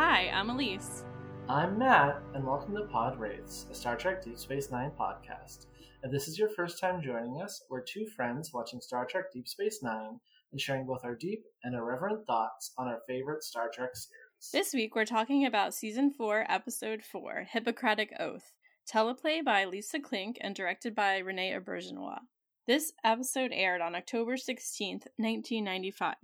[0.00, 1.02] Hi, I'm Elise.
[1.48, 5.66] I'm Matt, and welcome to Pod Wraiths, a Star Trek Deep Space Nine podcast.
[6.04, 9.48] If this is your first time joining us, we're two friends watching Star Trek Deep
[9.48, 10.20] Space Nine
[10.52, 14.52] and sharing both our deep and irreverent thoughts on our favorite Star Trek series.
[14.52, 18.52] This week we're talking about Season 4, Episode 4, Hippocratic Oath,
[18.88, 22.20] teleplay by Lisa Klink and directed by Renee Auberjonois.
[22.68, 26.14] This episode aired on October 16th, 1995.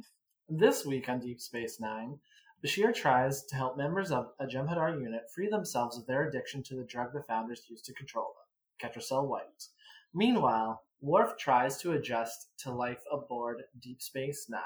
[0.48, 2.20] This week on Deep Space Nine,
[2.64, 6.74] Bashir tries to help members of a Jem'Hadar unit free themselves of their addiction to
[6.74, 8.32] the drug the Founders used to control
[8.80, 9.68] them, Ketracel White.
[10.14, 14.60] Meanwhile, Worf tries to adjust to life aboard Deep Space Nine.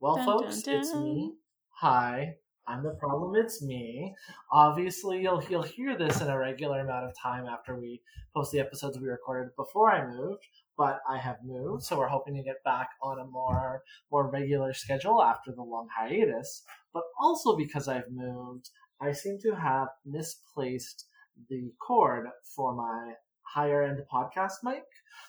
[0.00, 1.34] Well, Dun, folks, dun, it's me.
[1.74, 2.34] Hi,
[2.66, 3.36] I'm the problem.
[3.36, 4.16] It's me.
[4.50, 8.02] Obviously, you'll you'll hear this in a regular amount of time after we
[8.34, 10.48] post the episodes we recorded before I moved.
[10.76, 14.74] But I have moved, so we're hoping to get back on a more more regular
[14.74, 16.62] schedule after the long hiatus.
[16.92, 21.06] But also because I've moved, I seem to have misplaced
[21.48, 24.84] the cord for my higher end podcast mic.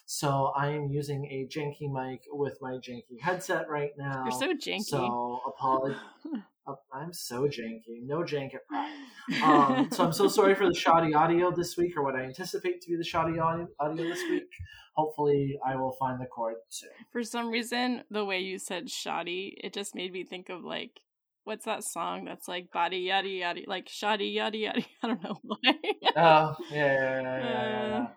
[0.05, 4.23] So I am using a janky mic with my janky headset right now.
[4.23, 4.83] You're so janky.
[4.83, 5.97] So apology.
[6.93, 8.03] I'm so janky.
[8.03, 8.93] No jank at Pride.
[9.43, 12.81] Um, so I'm so sorry for the shoddy audio this week, or what I anticipate
[12.81, 14.49] to be the shoddy audio, audio this week.
[14.95, 16.91] Hopefully, I will find the cord soon.
[17.11, 21.01] For some reason, the way you said shoddy, it just made me think of like,
[21.43, 24.81] what's that song that's like body yada yada, like shoddy yada yada?
[25.03, 25.57] I don't know why.
[26.15, 28.07] Oh, yeah, yeah, yeah, yeah, yeah, yeah.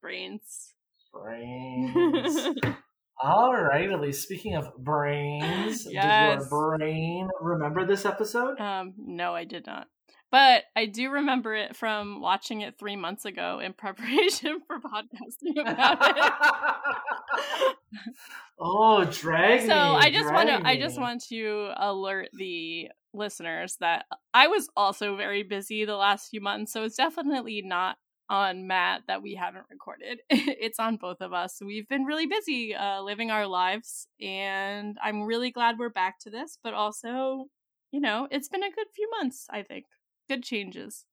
[0.00, 0.74] Brains.
[1.12, 2.56] Brains.
[3.22, 4.22] All right, Elise.
[4.22, 6.42] Speaking of brains, Yes.
[6.42, 8.58] did your brain remember this episode?
[8.58, 9.88] Um, no, I did not.
[10.30, 15.60] But I do remember it from watching it three months ago in preparation for podcasting
[15.60, 17.76] about it.
[18.60, 24.06] oh, drag so I just want to I just want to alert the listeners that
[24.32, 27.96] I was also very busy the last few months, so it's definitely not
[28.30, 30.20] on Matt that we haven't recorded.
[30.30, 31.58] it's on both of us.
[31.60, 36.30] We've been really busy uh, living our lives, and I'm really glad we're back to
[36.30, 36.56] this.
[36.62, 37.46] But also,
[37.90, 39.46] you know, it's been a good few months.
[39.50, 39.86] I think
[40.28, 41.04] good changes.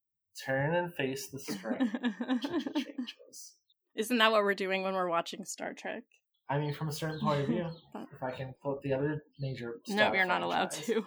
[0.46, 1.92] turn and face the strain.
[2.44, 3.56] Changes.
[3.96, 6.04] Isn't that what we're doing when we're watching Star Trek?
[6.50, 7.66] I mean, from a certain point of view,
[8.14, 9.80] if I can quote the other major.
[9.90, 11.04] no, you're not allowed to.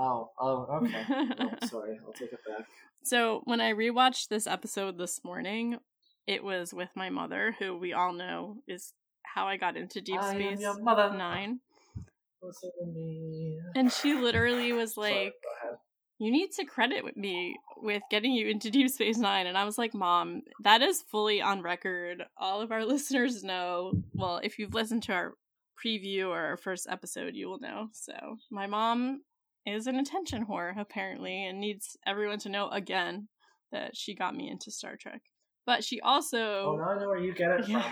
[0.00, 1.04] Oh, oh, okay.
[1.38, 2.66] No, sorry, I'll take it back.
[3.02, 5.76] So when I rewatched this episode this morning,
[6.26, 10.18] it was with my mother, who we all know is how I got into Deep
[10.18, 11.14] I Space your mother.
[11.14, 11.60] Nine.
[13.74, 15.76] And she literally was like, ahead.
[16.18, 19.46] You need to credit me with getting you into Deep Space Nine.
[19.46, 22.24] And I was like, Mom, that is fully on record.
[22.38, 23.92] All of our listeners know.
[24.14, 25.34] Well, if you've listened to our
[25.84, 27.88] preview or our first episode, you will know.
[27.92, 28.14] So
[28.50, 29.20] my mom
[29.70, 33.28] is an attention whore, apparently, and needs everyone to know again
[33.72, 35.22] that she got me into Star Trek.
[35.66, 37.82] But she also Oh, now I know where you get it from.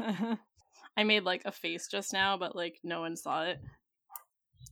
[0.00, 0.34] yeah.
[0.96, 3.58] I made like a face just now, but like no one saw it.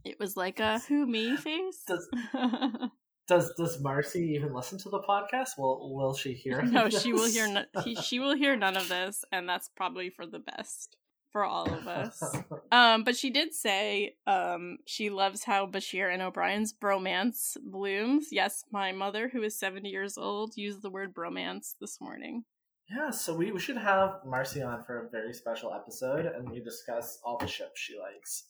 [0.04, 1.82] It was like a who me face.
[1.86, 2.08] Does
[3.28, 5.50] does does Marcy even listen to the podcast?
[5.58, 6.62] Will will she hear?
[6.62, 7.48] no, of she will hear.
[7.48, 10.96] No- he, she will hear none of this, and that's probably for the best
[11.36, 12.22] for all of us.
[12.72, 18.28] Um, but she did say um she loves how Bashir and O'Brien's bromance blooms.
[18.32, 22.44] Yes, my mother, who is seventy years old, used the word bromance this morning.
[22.90, 26.60] yeah, so we, we should have Marcy on for a very special episode, and we
[26.60, 28.44] discuss all the ships she likes.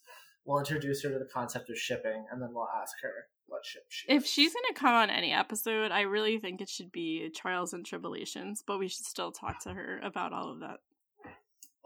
[0.44, 3.82] We'll introduce her to the concept of shipping, and then we'll ask her what ship
[3.88, 4.06] she.
[4.08, 4.30] If likes.
[4.30, 8.62] she's gonna come on any episode, I really think it should be Trials and Tribulations,
[8.66, 10.78] but we should still talk to her about all of that.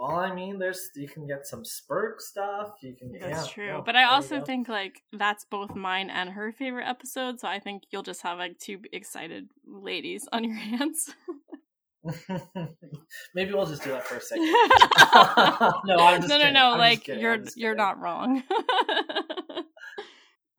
[0.00, 2.70] Well, I mean, there's you can get some Spurk stuff.
[2.80, 3.12] You can.
[3.12, 3.66] That's yeah, true.
[3.66, 7.58] no, but I also think like that's both mine and her favorite episode, so I
[7.58, 11.14] think you'll just have like two excited ladies on your hands.
[13.34, 14.46] Maybe we'll just do that for a second.
[15.84, 16.72] no, I'm just no, no, no.
[16.72, 18.42] I'm Like you're you're not wrong.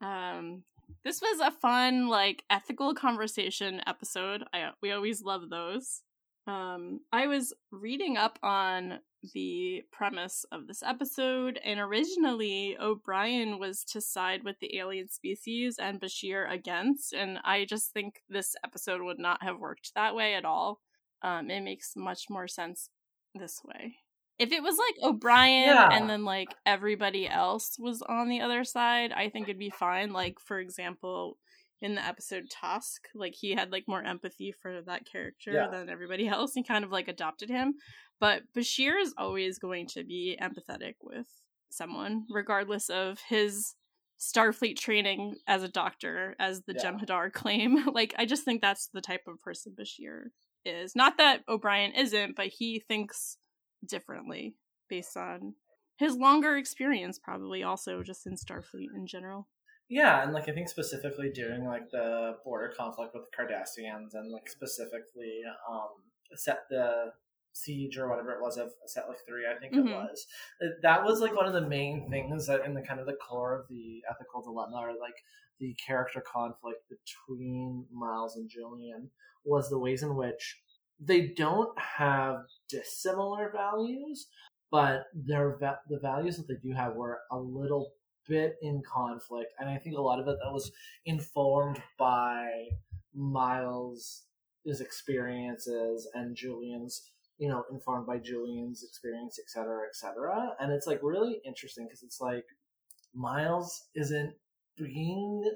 [0.01, 0.61] um,
[1.03, 4.43] this was a fun like ethical conversation episode.
[4.53, 6.03] I we always love those.
[6.45, 8.99] Um, I was reading up on
[9.33, 15.77] the premise of this episode, and originally O'Brien was to side with the alien species
[15.79, 20.33] and Bashir against, and I just think this episode would not have worked that way
[20.35, 20.79] at all.
[21.21, 22.89] Um, it makes much more sense
[23.35, 23.95] this way.
[24.39, 25.89] If it was like O'Brien Yeah.
[25.91, 30.13] and then like everybody else was on the other side, I think it'd be fine.
[30.13, 31.37] Like for example,
[31.81, 35.67] in the episode Tosk, like he had like more empathy for that character Yeah.
[35.67, 37.73] than everybody else and kind of like adopted him.
[38.19, 41.27] But Bashir is always going to be empathetic with
[41.71, 43.73] someone, regardless of his
[44.19, 46.91] Starfleet training as a doctor, as the yeah.
[46.91, 47.83] Jem'Hadar claim.
[47.91, 50.25] like, I just think that's the type of person Bashir
[50.63, 50.95] is.
[50.95, 53.37] Not that O'Brien isn't, but he thinks
[53.83, 54.53] differently
[54.87, 55.55] based on
[55.97, 59.47] his longer experience, probably also just in Starfleet in general.
[59.91, 64.31] Yeah, and like I think specifically during like the border conflict with the Cardassians, and
[64.31, 65.89] like specifically um
[66.33, 67.11] set the
[67.53, 69.89] siege or whatever it was of Setlik three i think mm-hmm.
[69.89, 70.25] it was
[70.81, 73.59] that was like one of the main things that in the kind of the core
[73.59, 75.15] of the ethical dilemma or like
[75.59, 79.09] the character conflict between miles and julian
[79.43, 80.61] was the ways in which
[80.97, 82.37] they don't have
[82.69, 84.27] dissimilar values
[84.71, 85.57] but their
[85.89, 87.91] the values that they do have were a little
[88.27, 90.71] bit in conflict and i think a lot of it that was
[91.05, 92.65] informed by
[93.13, 94.23] miles'
[94.65, 100.55] experiences and julian's you know, informed by Julian's experience, et cetera, et cetera.
[100.59, 102.45] And it's like really interesting because it's like
[103.15, 104.35] Miles isn't
[104.77, 105.51] being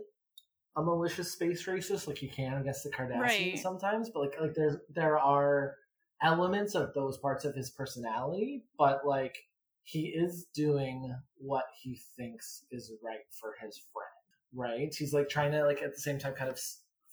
[0.75, 3.59] a malicious space racist like you can against the Cardassians right.
[3.59, 5.75] sometimes, but like like there's there are
[6.23, 9.37] elements of those parts of his personality, but like
[9.85, 14.09] he is doing what he thinks is right for his friend,
[14.53, 14.93] right?
[14.93, 16.59] He's like trying to like at the same time kind of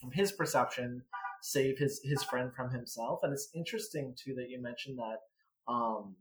[0.01, 1.03] from his perception
[1.43, 3.21] save his his friend from himself.
[3.23, 5.73] And it's interesting too that you mentioned that.
[5.73, 6.17] Um,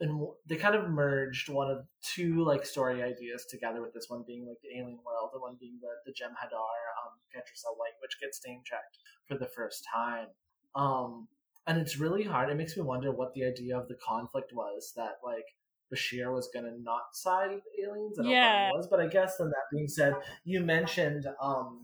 [0.00, 4.24] and they kind of merged one of two like story ideas together with this one
[4.26, 8.20] being like the alien world, the one being the the Jem'Hadar um Ketracel White, which
[8.20, 10.26] gets name checked for the first time.
[10.74, 11.28] Um,
[11.66, 12.50] and it's really hard.
[12.50, 15.46] It makes me wonder what the idea of the conflict was that like
[15.92, 18.18] Bashir was going to not side with aliens.
[18.18, 18.70] I yeah.
[18.72, 20.14] was, but I guess then that being said,
[20.44, 21.80] you mentioned um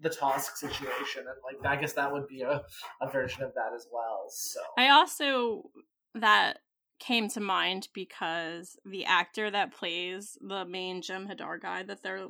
[0.00, 2.62] the Tosk situation, and like I guess that would be a,
[3.00, 4.26] a version of that as well.
[4.28, 5.70] So I also
[6.14, 6.58] that
[6.98, 12.28] came to mind because the actor that plays the main Jem'Hadar guy that they're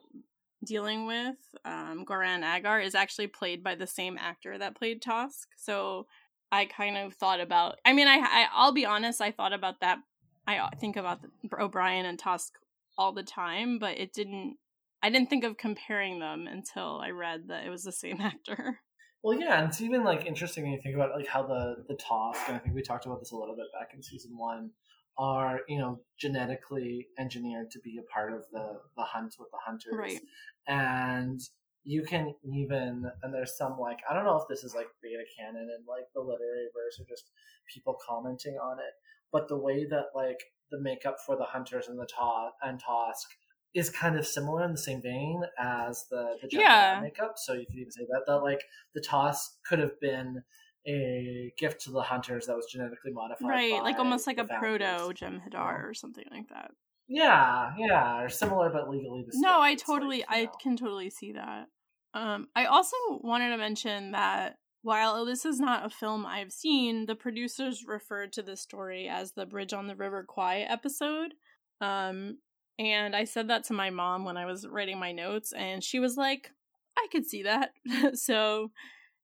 [0.64, 5.46] dealing with, um, Goran Agar, is actually played by the same actor that played Tosk.
[5.56, 6.06] So
[6.54, 7.80] I kind of thought about.
[7.84, 9.20] I mean, I, I I'll be honest.
[9.20, 9.98] I thought about that.
[10.46, 11.28] I uh, think about the,
[11.58, 12.52] O'Brien and Tosk
[12.96, 14.56] all the time, but it didn't
[15.02, 18.80] I didn't think of comparing them until I read that it was the same actor.
[19.24, 21.94] Well, yeah, and it's even like interesting when you think about like how the the
[21.94, 24.70] Tosk, and I think we talked about this a little bit back in season one,
[25.18, 29.58] are you know genetically engineered to be a part of the the hunt with the
[29.64, 30.20] hunters, right?
[30.68, 31.40] And
[31.84, 35.24] you can even and there's some like I don't know if this is like beta
[35.38, 37.30] canon and like the literary verse or just
[37.72, 38.94] people commenting on it,
[39.32, 40.40] but the way that like
[40.70, 43.26] the makeup for the hunters and the Tosk and Tosk
[43.74, 47.00] is kind of similar in the same vein as the the yeah.
[47.02, 47.34] makeup.
[47.36, 48.62] So you could even say that that like
[48.94, 50.42] the Tosk could have been
[50.86, 53.82] a gift to the hunters that was genetically modified, right?
[53.82, 56.70] Like almost like a proto Jem'Hadar or something like that.
[57.08, 59.46] Yeah, yeah, or similar but legally distinct.
[59.46, 60.52] No, I totally, like, I know.
[60.62, 61.68] can totally see that.
[62.14, 67.06] Um, I also wanted to mention that while this is not a film I've seen,
[67.06, 71.34] the producers referred to this story as the Bridge on the River Kwai episode.
[71.80, 72.38] Um,
[72.78, 75.98] and I said that to my mom when I was writing my notes, and she
[75.98, 76.50] was like,
[76.96, 77.70] I could see that.
[78.14, 78.70] so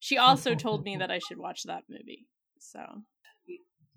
[0.01, 2.27] she also told me that I should watch that movie.
[2.59, 2.81] So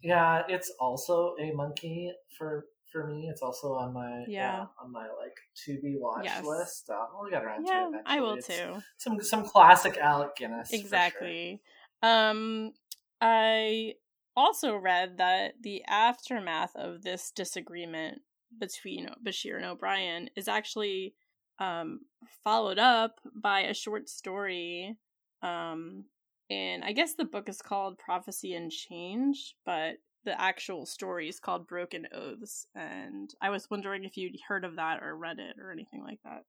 [0.03, 3.27] yeah, it's also a monkey for for me.
[3.29, 6.45] It's also on my yeah, yeah on my like to be watch yes.
[6.45, 6.89] list.
[6.89, 7.87] Uh, we'll get around yeah, to it.
[7.87, 8.03] Eventually.
[8.05, 8.75] I will it's too.
[8.97, 10.71] Some some classic Alec Guinness.
[10.71, 11.61] Exactly.
[12.03, 12.11] Sure.
[12.11, 12.71] Um,
[13.19, 13.95] I
[14.35, 18.21] also read that the aftermath of this disagreement
[18.59, 21.15] between Bashir and O'Brien is actually
[21.59, 22.01] um,
[22.43, 24.97] followed up by a short story.
[25.41, 26.05] Um,
[26.49, 31.39] and I guess the book is called Prophecy and Change, but the actual story is
[31.39, 32.67] called Broken Oaths.
[32.75, 36.19] And I was wondering if you'd heard of that or read it or anything like
[36.23, 36.43] that.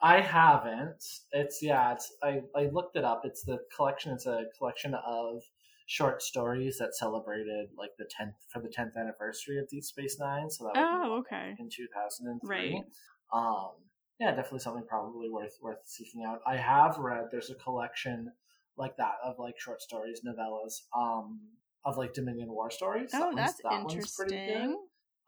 [0.00, 1.02] I haven't.
[1.32, 1.92] It's yeah.
[1.92, 3.22] It's I I looked it up.
[3.24, 4.12] It's the collection.
[4.12, 5.42] It's a collection of
[5.86, 10.50] short stories that celebrated like the 10th for the 10th anniversary of Deep Space Nine.
[10.50, 11.54] So that oh, okay.
[11.58, 12.48] In 2003.
[12.48, 12.74] Right.
[13.32, 13.70] Um,
[14.20, 16.40] yeah, definitely something probably worth worth seeking out.
[16.46, 18.32] I have read there's a collection
[18.76, 21.40] like that of like short stories, novellas, um,
[21.86, 23.10] of like Dominion War stories.
[23.14, 24.76] Oh, that that's that interesting.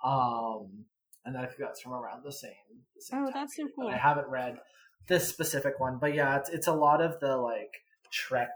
[0.05, 0.85] Um,
[1.25, 2.53] and I think that's from around the same.
[2.97, 3.88] The same oh, that's so cool.
[3.88, 4.59] I haven't read
[5.07, 7.73] this specific one, but yeah, it's it's a lot of the like
[8.12, 8.50] Trek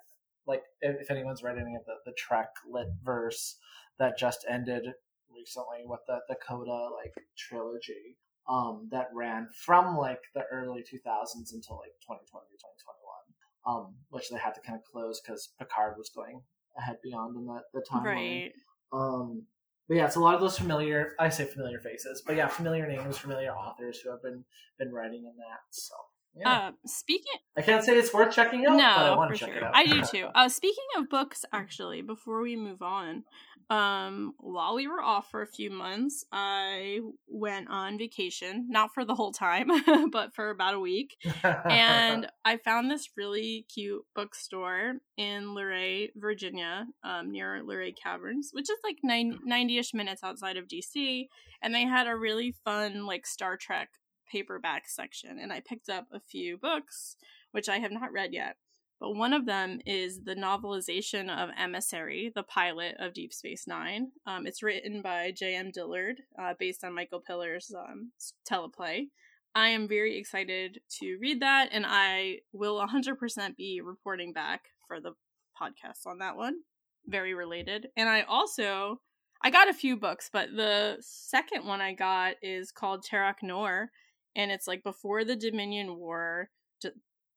[0.46, 3.56] like if anyone's read any of the, the Trek lit verse
[3.98, 4.86] that just ended
[5.34, 8.16] recently with the, the Coda like trilogy
[8.48, 13.22] um, that ran from like the early 2000s until like 2020 2021
[13.64, 16.42] um, which they had to kind of close because Picard was going
[16.76, 18.04] ahead beyond in that the timeline.
[18.04, 18.52] Right.
[18.92, 19.42] Um,
[19.88, 21.14] but yeah, it's a lot of those familiar.
[21.18, 24.44] I say familiar faces, but yeah, familiar names, familiar authors who have been
[24.78, 25.60] been writing in that.
[25.70, 25.94] So
[26.36, 26.50] yeah.
[26.50, 29.40] Uh, speaking, I can't say it's worth checking out, no, but I want for to
[29.40, 29.58] check sure.
[29.58, 29.72] it out.
[29.74, 30.28] I do too.
[30.34, 33.24] Uh, speaking of books, actually, before we move on,
[33.70, 39.04] um, while we were off for a few months, I went on vacation, not for
[39.04, 39.70] the whole time,
[40.12, 46.86] but for about a week, and I found this really cute bookstore in Luray, Virginia,
[47.02, 51.28] um, near Luray Caverns, which is like 90 ish minutes outside of DC.
[51.62, 53.90] And they had a really fun, like, Star Trek
[54.32, 55.38] paperback section.
[55.38, 57.16] And I picked up a few books,
[57.52, 58.56] which I have not read yet.
[58.98, 64.12] But one of them is the novelization of Emissary, the pilot of Deep Space Nine.
[64.26, 65.72] Um, it's written by J.M.
[65.72, 68.12] Dillard, uh, based on Michael Piller's um,
[68.48, 69.08] teleplay.
[69.54, 75.00] I am very excited to read that, and I will 100% be reporting back for
[75.00, 75.12] the
[75.60, 76.58] podcast on that one.
[77.06, 77.88] Very related.
[77.96, 79.00] And I also
[79.44, 83.90] I got a few books, but the second one I got is called Terok Nor,
[84.36, 86.50] and it's like before the Dominion War,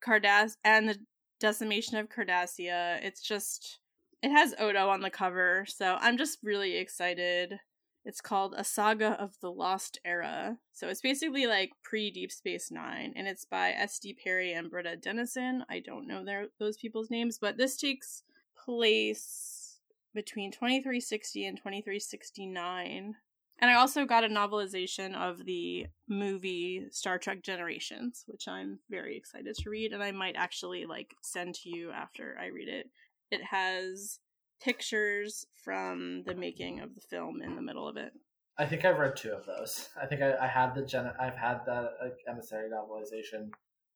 [0.06, 0.98] Cardass and the
[1.40, 3.04] decimation of Cardassia.
[3.04, 3.80] It's just
[4.22, 7.60] it has Odo on the cover, so I'm just really excited.
[8.06, 10.58] It's called A Saga of the Lost Era.
[10.74, 14.18] So it's basically like pre Deep Space Nine, and it's by S.D.
[14.24, 15.66] Perry and Britta Dennison.
[15.70, 18.24] I don't know their those people's names, but this takes
[18.64, 19.80] place
[20.14, 23.16] between 2360 and 2369.
[23.60, 29.16] And I also got a novelization of the movie Star Trek Generations, which I'm very
[29.16, 32.90] excited to read, and I might actually like send to you after I read it.
[33.32, 34.20] It has
[34.62, 38.12] pictures from the making of the film in the middle of it.
[38.58, 39.90] I think I've read two of those.
[40.02, 41.12] I think I, I had the gen.
[41.20, 43.50] I've had the like, emissary novelization,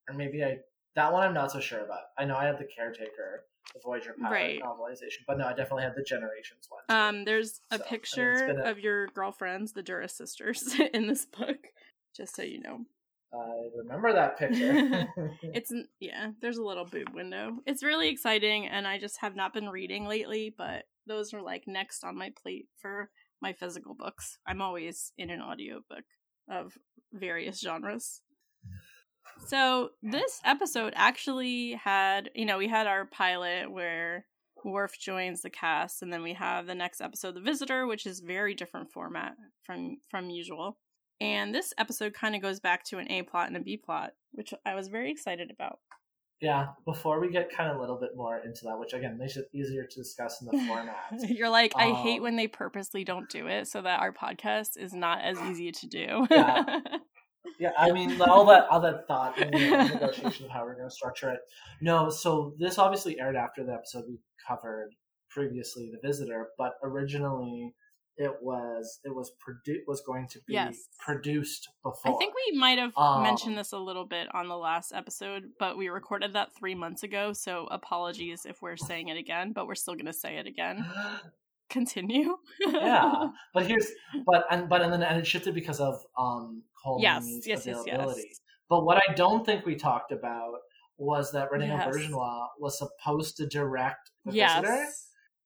[0.08, 0.58] or maybe I
[0.96, 2.04] that one I'm not so sure about.
[2.18, 4.62] I know I had the caretaker, the Voyager pilot Right.
[4.62, 6.82] novelization, but no, I definitely had the Generations one.
[6.88, 6.96] too.
[6.96, 11.08] Um, there's a So, I mean, picture a- of your girlfriends, the Duras sisters, in
[11.08, 11.58] this book,
[12.16, 12.86] just so you know.
[13.32, 15.08] I remember that picture.
[15.54, 17.58] It's yeah, there's a little boob window.
[17.66, 21.64] It's really exciting, and I just have not been reading lately, but those are like
[21.68, 23.10] next on my plate for
[23.42, 24.38] my physical books.
[24.48, 26.04] I'm always in an audiobook
[26.50, 26.78] of
[27.14, 28.22] various genres.
[29.46, 34.26] So this episode actually had, you know, we had our pilot where
[34.64, 38.20] Worf joins the cast, and then we have the next episode, The Visitor, which is
[38.20, 40.78] very different format from from usual.
[41.22, 44.12] And this episode kind of goes back to an A plot and a B plot,
[44.32, 45.80] which I was very excited about.
[46.42, 49.36] yeah, before we get kind of a little bit more into that, which again makes
[49.36, 50.96] it easier to discuss in the format.
[51.30, 54.78] You're like, I hate Um, when they purposely don't do it so that our podcast
[54.78, 56.28] is not as easy to do.
[56.30, 56.80] Yeah.
[57.58, 60.76] Yeah, I mean all that all that thought and you know, negotiation of how we're
[60.76, 61.40] going to structure it.
[61.82, 64.90] No, so this obviously aired after the episode we covered
[65.30, 67.74] previously, The Visitor, but originally
[68.18, 70.76] it was it was produ- was going to be Yes.
[71.00, 72.14] produced before.
[72.16, 75.52] I think we might have Um, mentioned this a little bit on the last episode,
[75.58, 79.68] but we recorded that three months ago, so apologies if we're saying it again, but
[79.68, 80.86] we're still going to say it again.
[81.70, 82.36] Continue.
[82.60, 83.88] yeah, but here's
[84.26, 87.82] but and but and then and it shifted because of um Coleman's Yes, yes, yes,
[87.82, 88.24] availability.
[88.30, 88.40] yes.
[88.70, 90.54] But what I don't think we talked about
[90.98, 91.88] was that Renee Yes.
[91.88, 94.62] Auberjonois was supposed to direct the yes.
[94.62, 94.86] visitor.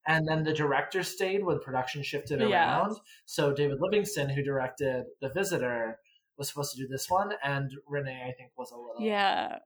[0.07, 2.97] and then the director stayed when production shifted around.
[3.25, 5.99] So David Livingston, who directed The Visitor,
[6.37, 9.59] was supposed to do this one, and Renee, I think, was a little Yeah.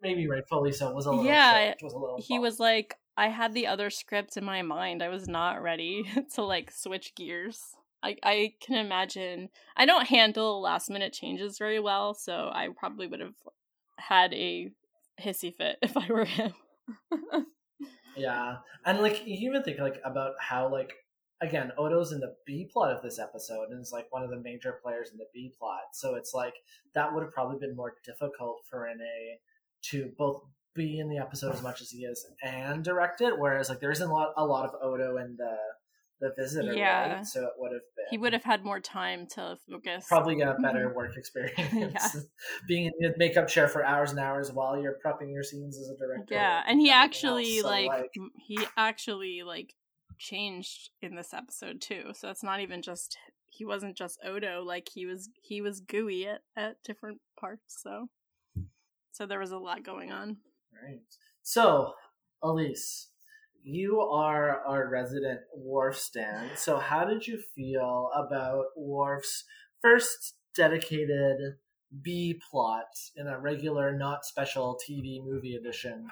[0.00, 2.42] maybe rightfully so, was a little Yeah, was a little He bummed.
[2.42, 5.02] was like, I had the other script in my mind.
[5.02, 7.74] I was not ready to like switch gears.
[8.02, 9.50] I, I can imagine.
[9.76, 13.34] I don't handle last minute changes very well, so I probably would have
[13.98, 14.70] had a
[15.20, 16.54] hissy fit if I were him.
[18.16, 20.94] yeah, and like you even think like about how like
[21.42, 24.40] again Odo's in the B plot of this episode and is like one of the
[24.40, 26.54] major players in the B plot, so it's like
[26.94, 29.40] that would have probably been more difficult for Renee
[29.82, 30.42] to both
[30.74, 33.38] be in the episode as much as he is and direct it.
[33.38, 35.56] Whereas like there isn't a lot a lot of Odo in the
[36.20, 37.14] the visitor, Yeah.
[37.14, 37.26] right?
[37.26, 40.06] So it would have been he would have had more time to focus.
[40.06, 40.62] probably get a mm-hmm.
[40.62, 42.08] better work experience Yeah.
[42.68, 45.88] being in the makeup chair for hours and hours while you're prepping your scenes as
[45.88, 46.34] a director.
[46.34, 47.62] Yeah, and he actually else.
[47.62, 49.74] So, like, m- he actually like
[50.18, 52.10] changed in this episode too.
[52.12, 54.62] So it's not even just he wasn't just Odo.
[54.62, 57.82] Like he was he was gooey at at different parts.
[57.82, 58.08] So
[59.12, 60.36] so there was a lot going on.
[61.42, 61.94] So,
[62.42, 63.08] Elise,
[63.62, 66.50] you are our resident Worf stan.
[66.56, 69.44] So, how did you feel about Worf's
[69.82, 71.56] first dedicated
[72.02, 76.08] B plot in a regular, not special TV movie edition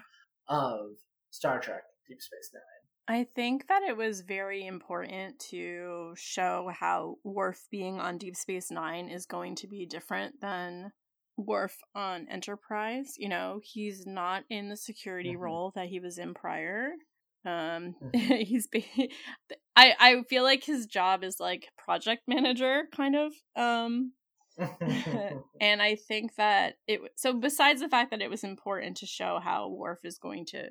[0.48, 0.90] of
[1.30, 2.62] Star Trek Deep Space Nine?
[3.10, 8.70] I think that it was very important to show how Worf being on Deep Space
[8.70, 10.92] Nine is going to be different than
[11.38, 13.14] Worf on Enterprise.
[13.16, 15.42] You know, he's not in the security mm-hmm.
[15.42, 16.90] role that he was in prior.
[17.44, 18.34] Um, mm-hmm.
[18.34, 19.12] he's be-
[19.76, 23.32] I I feel like his job is like project manager kind of.
[23.56, 24.12] Um,
[25.60, 29.38] and I think that it so besides the fact that it was important to show
[29.42, 30.70] how Worf is going to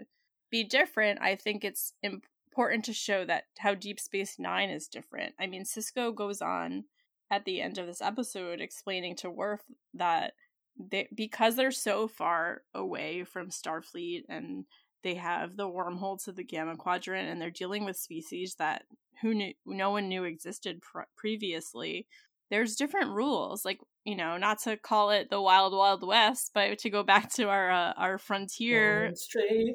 [0.52, 5.36] be different, I think it's important to show that how Deep Space 9 is different.
[5.40, 6.86] I mean, Sisko goes on
[7.30, 9.62] at the end of this episode explaining to Worf
[9.94, 10.34] that
[10.78, 14.66] they because they're so far away from Starfleet and
[15.04, 18.84] they have the wormhole to the Gamma Quadrant and they're dealing with species that
[19.22, 22.08] who knew no one knew existed pr- previously.
[22.50, 26.80] There's different rules, like you know, not to call it the Wild Wild West, but
[26.80, 29.14] to go back to our uh, our frontier,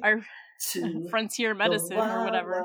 [0.02, 0.20] our
[1.10, 2.64] frontier medicine or whatever.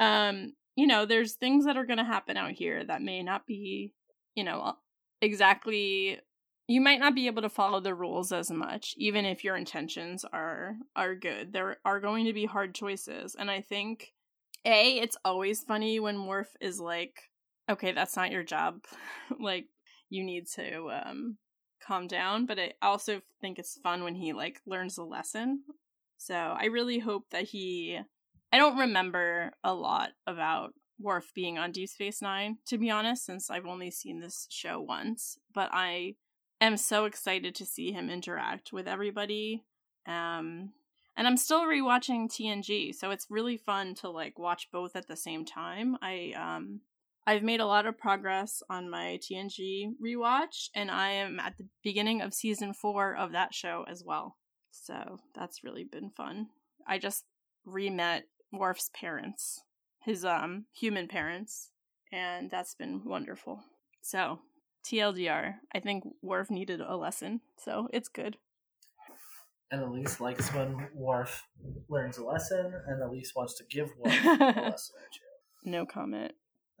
[0.00, 3.46] Um, you know, there's things that are going to happen out here that may not
[3.46, 3.92] be,
[4.34, 4.74] you know,
[5.20, 6.18] exactly
[6.72, 10.24] you might not be able to follow the rules as much even if your intentions
[10.32, 11.52] are are good.
[11.52, 14.12] There are going to be hard choices and i think
[14.64, 17.30] a it's always funny when Worf is like
[17.68, 18.84] okay that's not your job.
[19.38, 19.66] Like
[20.08, 21.36] you need to um
[21.86, 22.46] calm down.
[22.46, 25.64] But i also think it's fun when he like learns a lesson.
[26.16, 27.98] So i really hope that he
[28.50, 33.26] i don't remember a lot about Worf being on Deep Space Nine, to be honest,
[33.26, 35.36] since I've only seen this show once.
[35.52, 36.14] But I
[36.64, 39.64] am so excited to see him interact with everybody.
[40.06, 40.72] Um,
[41.16, 45.16] and I'm still rewatching TNG, so it's really fun to like watch both at the
[45.16, 45.96] same time.
[46.00, 46.80] I um
[47.26, 51.68] I've made a lot of progress on my TNG rewatch, and I am at the
[51.84, 54.36] beginning of season four of that show as well.
[54.70, 56.48] So that's really been fun.
[56.86, 57.24] I just
[57.64, 59.62] re-met Worf's parents,
[60.00, 61.70] his um human parents,
[62.10, 63.62] and that's been wonderful.
[64.00, 64.40] So
[64.84, 68.36] TLDR, I think Worf needed a lesson, so it's good.
[69.70, 71.46] And Elise likes when Worf
[71.88, 74.96] learns a lesson, and Elise wants to give Worf a lesson
[75.64, 76.32] No comment.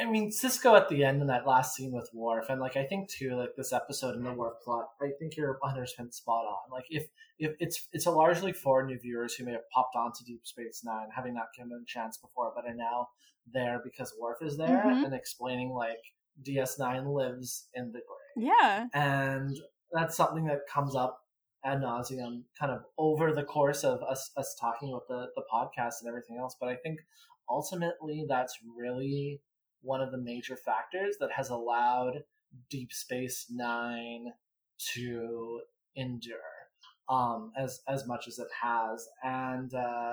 [0.00, 2.84] I mean, Sisko at the end in that last scene with Worf, and like I
[2.84, 6.46] think too, like this episode in the Worf plot, I think you're 100 percent spot
[6.46, 6.72] on.
[6.72, 7.06] Like if
[7.38, 10.82] if it's it's a largely for new viewers who may have popped onto Deep Space
[10.84, 13.08] Nine, having not given a chance before, but are now
[13.52, 15.04] there because Worf is there mm-hmm.
[15.04, 16.00] and explaining like
[16.48, 18.46] DS9 lives in the gray.
[18.48, 19.54] Yeah, and
[19.92, 21.20] that's something that comes up
[21.62, 26.00] ad nauseum, kind of over the course of us us talking about the the podcast
[26.00, 26.56] and everything else.
[26.58, 27.00] But I think
[27.50, 29.42] ultimately that's really
[29.82, 32.24] one of the major factors that has allowed
[32.68, 34.26] Deep Space Nine
[34.94, 35.60] to
[35.96, 36.38] endure
[37.08, 39.06] um, as as much as it has.
[39.22, 40.12] And uh,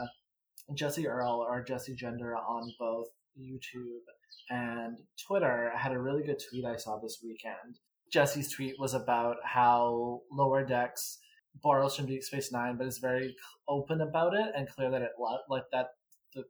[0.73, 3.07] Jessie Earl or Jessie Gender on both
[3.39, 4.03] YouTube
[4.49, 7.79] and Twitter had a really good tweet I saw this weekend.
[8.11, 11.19] Jessie's tweet was about how Lower Decks
[11.61, 13.35] borrows from Deep Space Nine, but is very
[13.67, 15.11] open about it and clear that it
[15.49, 15.87] like that
[16.33, 16.43] the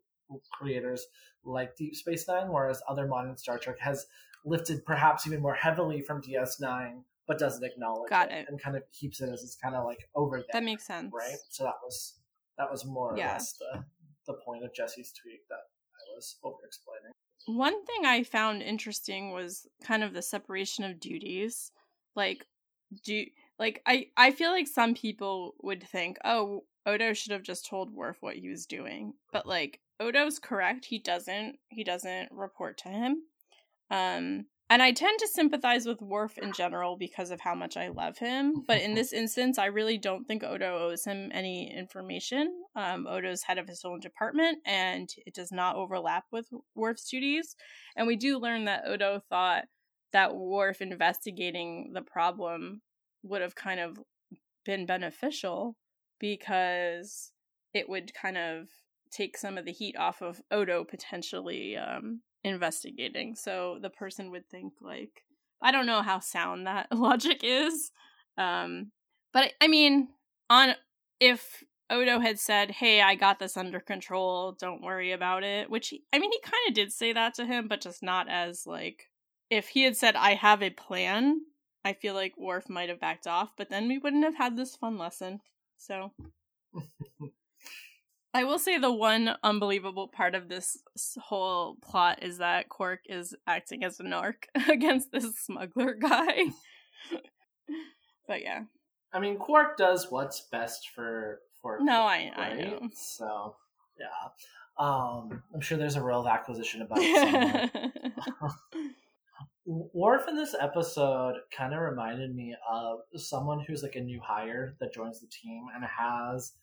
[0.53, 1.05] creators
[1.47, 4.05] like Deep Space Nine, whereas other modern Star Trek has
[4.45, 8.45] lifted perhaps even more heavily from DS9, but doesn't acknowledge Got it, it.
[8.49, 10.45] and kind of keeps it as it's kind of like over there.
[10.53, 11.37] That makes sense, right?
[11.49, 12.15] So that was
[12.57, 13.33] that was more or yeah.
[13.33, 13.83] less the
[14.25, 17.11] the point of Jessie's tweet that I was over explaining.
[17.45, 21.71] One thing I found interesting was kind of the separation of duties.
[22.15, 22.45] Like
[23.03, 23.25] do
[23.59, 27.93] like I I feel like some people would think, "Oh, Odo should have just told
[27.93, 30.85] Worf what he was doing." But like Odo's correct.
[30.85, 33.23] He doesn't he doesn't report to him.
[33.89, 37.87] Um and I tend to sympathize with Worf in general because of how much I
[37.87, 38.65] love him.
[38.67, 42.53] But in this instance, I really don't think Odo owes him any information.
[42.75, 47.55] Um, Odo's head of his own department, and it does not overlap with Worf's duties.
[47.95, 49.65] And we do learn that Odo thought
[50.11, 52.81] that Worf investigating the problem
[53.23, 53.97] would have kind of
[54.65, 55.77] been beneficial
[56.19, 57.31] because
[57.73, 58.67] it would kind of
[59.11, 63.35] take some of the heat off of Odo potentially um, investigating.
[63.35, 65.23] So the person would think like
[65.61, 67.91] I don't know how sound that logic is.
[68.37, 68.91] Um,
[69.33, 70.09] but I mean,
[70.49, 70.75] on
[71.19, 74.51] if Odo had said, "Hey, I got this under control.
[74.53, 77.45] Don't worry about it," which he, I mean, he kind of did say that to
[77.45, 79.09] him, but just not as like
[79.49, 81.41] if he had said, "I have a plan."
[81.85, 84.75] I feel like Worf might have backed off, but then we wouldn't have had this
[84.75, 85.39] fun lesson.
[85.77, 86.11] So
[88.33, 90.77] I will say the one unbelievable part of this
[91.19, 94.35] whole plot is that Quark is acting as a narc
[94.69, 96.45] against this smuggler guy.
[98.27, 98.63] but yeah.
[99.13, 101.79] I mean, Quark does what's best for for.
[101.81, 102.89] No, I- I know.
[102.93, 103.55] So
[103.99, 104.29] yeah,
[104.77, 107.93] um, I'm sure there's a real acquisition about it.
[109.65, 114.75] Worf in this episode kind of reminded me of someone who's like a new hire
[114.79, 116.53] that joins the team and has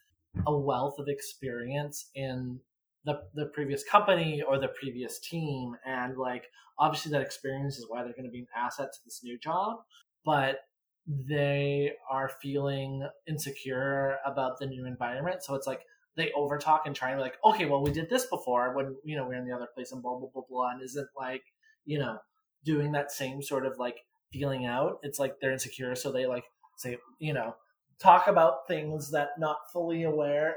[0.47, 2.61] a wealth of experience in
[3.05, 5.77] the the previous company or the previous team.
[5.87, 6.45] And like
[6.79, 9.79] obviously that experience is why they're going to be an asset to this new job
[10.25, 10.61] but
[11.07, 15.45] they are feeling insecure about the new environment.
[15.45, 15.83] So it's like
[16.17, 19.17] they overtalk and try and be like okay well we did this before when you
[19.17, 21.43] know we are in the other place and blah blah blah blah and isn't like
[21.85, 22.19] you know
[22.65, 23.97] doing that same sort of like
[24.33, 24.99] feeling out.
[25.03, 26.45] It's like they're insecure so they like
[26.77, 27.55] say you know
[27.99, 30.57] talk about things that not fully aware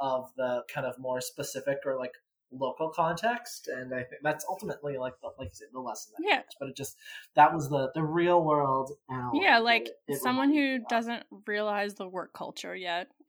[0.00, 2.12] of the kind of more specific or like
[2.50, 6.26] local context and i think that's ultimately like the like you said, the lesson that
[6.26, 6.40] yeah.
[6.58, 6.96] but it just
[7.34, 8.92] that was the the real world
[9.34, 13.08] Yeah, like it- it someone who doesn't realize the work culture yet.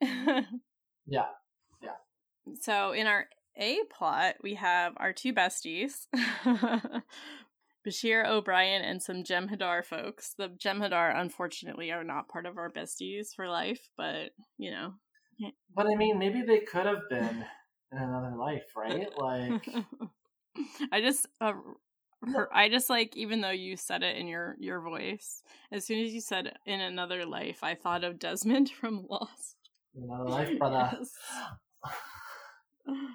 [1.06, 1.26] Yeah.
[1.82, 1.96] Yeah
[2.60, 6.06] So in our A plot, we have our two besties,
[7.86, 10.34] Bashir O'Brien and some Jem'Hadar folks.
[10.36, 14.94] The Jem'Hadar, unfortunately, are not part of our besties for life, but you know.
[15.74, 17.44] but i mean maybe they could have been
[17.92, 19.66] in another life right like
[20.92, 21.52] I just, uh,
[22.34, 26.04] her, I just like even though you said it in your your voice, as soon
[26.04, 29.56] as you said in another life, I thought of Desmond from Lost.
[29.94, 31.10] another life brother Yes.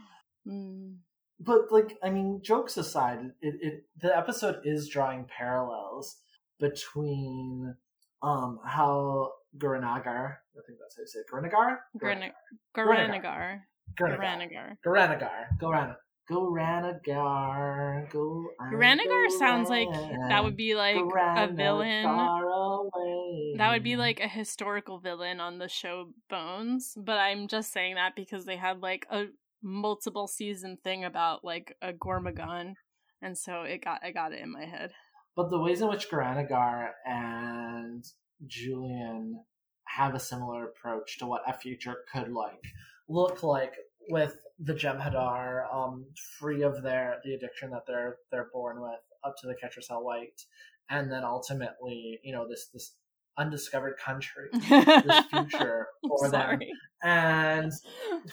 [0.47, 0.97] Mm.
[1.39, 6.17] But like i mean jokes aside it, it the episode is drawing parallels
[6.59, 7.75] between
[8.21, 11.77] um how Guranagar, I think that's how you say it, Guranagar.
[12.01, 12.31] Garanagar.
[12.75, 13.61] Guranagar.
[13.97, 14.77] Garanagar.
[14.85, 15.95] Guranagar.
[16.29, 18.11] Guranagar.
[18.11, 18.47] Go.
[18.59, 19.87] Garanagar sounds like
[20.29, 22.05] that would be like a villain.
[22.05, 23.55] Away.
[23.57, 27.95] That would be like a historical villain on the show Bones, but I'm just saying
[27.95, 29.25] that because they had like a
[29.65, 32.75] multiple season thing about like a Gormogon,
[33.21, 34.91] and so it got I got it in my head.
[35.35, 38.05] But the ways in which Garanagar and
[38.45, 39.43] Julian
[39.87, 42.63] have a similar approach to what a future could like
[43.09, 43.73] look like
[44.09, 46.05] with the Jem'Hadar, um,
[46.39, 50.41] free of their the addiction that they're they're born with, up to the Ketracel White,
[50.89, 52.95] and then ultimately, you know, this this
[53.37, 56.59] undiscovered country, this future for them,
[57.03, 57.71] and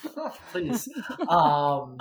[0.52, 0.88] please,
[1.28, 1.96] um,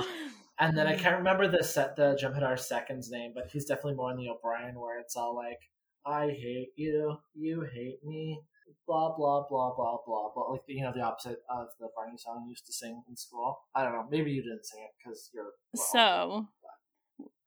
[0.59, 4.11] and then I can't remember the set the Jem'Hadar second's name, but he's definitely more
[4.11, 5.59] in the O'Brien where it's all like,
[6.05, 8.41] I hate you, you hate me,
[8.87, 10.51] blah blah blah blah blah blah.
[10.51, 13.59] Like you know the opposite of the Barney song you used to sing in school.
[13.75, 14.07] I don't know.
[14.09, 16.47] Maybe you didn't sing it because you're well, So,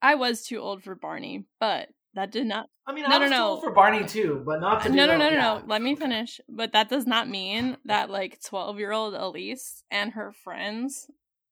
[0.03, 2.67] I was too old for Barney, but that did not.
[2.87, 3.61] I mean, no, I was no, no.
[3.61, 5.41] for Barney too, but not to No, no, no, no, yeah.
[5.41, 5.63] no.
[5.67, 6.41] Let me finish.
[6.49, 11.07] But that does not mean that like twelve year old Elise and her friends.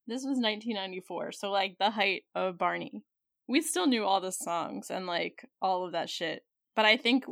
[0.08, 3.04] This was 1994, so like the height of Barney.
[3.46, 6.42] We still knew all the songs and like all of that shit.
[6.74, 7.24] But I think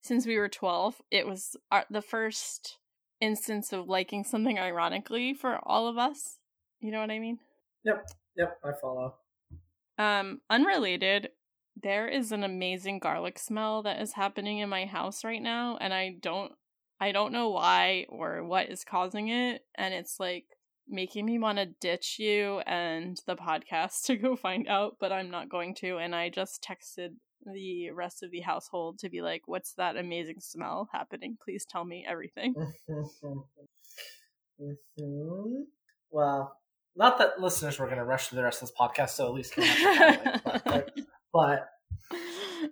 [0.00, 2.78] since we were 12, it was our, the first
[3.20, 6.38] instance of liking something ironically for all of us.
[6.80, 7.38] You know what I mean?
[7.84, 8.04] Yep.
[8.36, 9.14] Yep, I follow.
[9.98, 11.28] Um, unrelated,
[11.80, 15.92] there is an amazing garlic smell that is happening in my house right now, and
[15.92, 16.52] I don't
[17.00, 20.46] I don't know why or what is causing it, and it's like
[20.88, 25.30] making me want to ditch you and the podcast to go find out, but I'm
[25.30, 27.14] not going to, and I just texted
[27.52, 31.36] the rest of the household to be like, What's that amazing smell happening?
[31.42, 32.54] Please tell me everything.
[34.98, 35.62] hmm
[36.10, 36.56] Well,
[36.96, 39.34] not that listeners were going to rush through the rest of this podcast, so at
[39.34, 41.00] least can have the highlights,
[41.34, 41.68] but,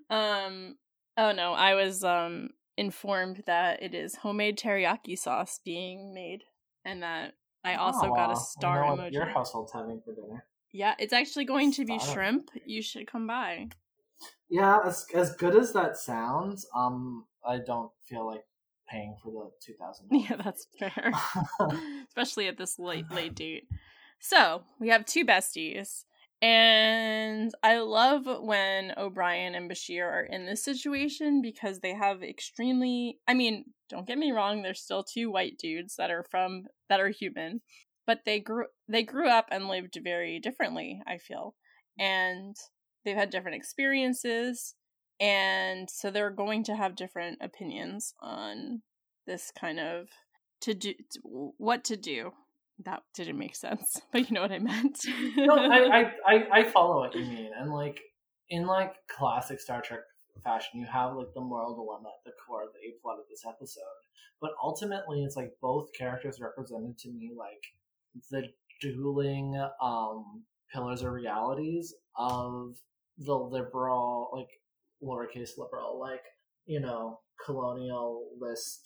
[0.11, 0.77] um
[1.19, 2.49] oh no i was um
[2.79, 6.45] informed that it is homemade teriyaki sauce being made
[6.85, 9.13] and that i also oh, got a star know emoji.
[9.13, 10.47] Your household's having for dinner.
[10.73, 12.49] yeah it's actually going to be shrimp.
[12.65, 13.69] You should come by.
[14.53, 18.45] Yeah, as as good as that sounds, um, I don't feel like
[18.87, 20.09] paying for the two thousand.
[20.11, 21.11] yeah that's fair.
[22.09, 23.67] Especially at this late late date.
[24.21, 26.05] So we have two besties
[26.43, 33.19] and i love when o'brien and bashir are in this situation because they have extremely
[33.29, 37.01] i mean don't get me wrong they're still two white dudes that are from that
[37.01, 37.61] are human
[38.07, 41.55] but they grew they grew up and lived very differently i feel.
[41.99, 42.57] And
[43.05, 44.75] they've had different experiences
[45.21, 48.83] and so they're going to have different opinions on
[49.27, 50.09] this kind of
[50.63, 50.95] to do
[51.59, 52.33] what to do
[52.85, 54.99] that didn't make sense but you know what i meant
[55.37, 58.01] no, I, I, I, I follow what you mean, and like
[58.53, 60.01] in like classic Star Trek
[60.45, 63.25] fashion, you have like the moral dilemma at the core of the A plot of
[63.31, 63.83] this episode.
[64.41, 67.63] But ultimately, it's like both characters represented to me like
[68.31, 68.49] the
[68.81, 72.77] dueling um, pillars or realities of
[73.19, 74.51] the liberal, like
[75.03, 76.23] lowercase liberal, like
[76.67, 78.81] you know, colonialist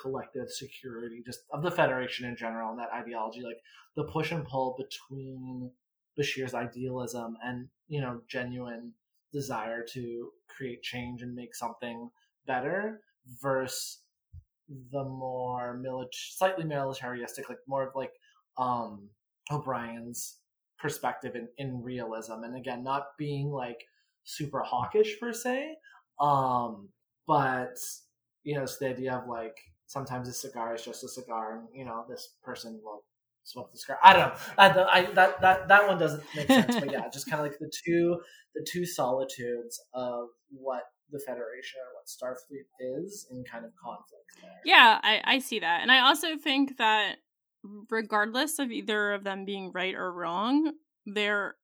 [0.00, 3.60] collective security, just of the Federation in general, and that ideology, like
[3.96, 5.70] the push and pull between
[6.18, 8.92] Bashir's idealism and you know genuine
[9.32, 12.10] desire to create change and make something
[12.46, 13.00] better
[13.40, 14.00] versus
[14.90, 18.12] the more military, slightly militaristic, like more of like
[18.58, 19.08] um
[19.50, 20.38] O'Brien's
[20.78, 23.78] perspective in, in realism, and again, not being like
[24.24, 25.76] super hawkish per se,
[26.20, 26.88] um,
[27.26, 27.76] but
[28.44, 29.56] you know, it's the idea of like
[29.86, 33.04] sometimes a cigar is just a cigar, and you know, this person will
[33.44, 33.98] smoke the cigar.
[34.02, 34.34] I don't know.
[34.58, 37.58] I, I, that that that one doesn't make sense, but yeah, just kind of like
[37.58, 38.20] the two
[38.54, 44.24] the two solitudes of what the Federation or what Starfleet is in kind of conflict
[44.40, 44.50] there.
[44.64, 45.82] Yeah, I, I see that.
[45.82, 47.16] And I also think that
[47.90, 50.72] regardless of either of them being right or wrong,
[51.06, 51.56] there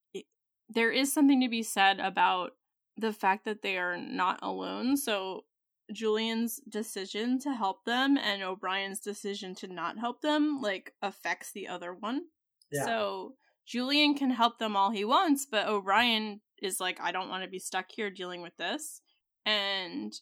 [0.68, 2.52] there is something to be said about
[2.98, 4.96] the fact that they are not alone.
[4.96, 5.44] So
[5.92, 11.68] Julian's decision to help them and O'Brien's decision to not help them like affects the
[11.68, 12.22] other one.
[12.70, 12.84] Yeah.
[12.84, 13.34] So
[13.66, 17.50] Julian can help them all he wants, but O'Brien is like, I don't want to
[17.50, 19.00] be stuck here dealing with this.
[19.46, 20.12] And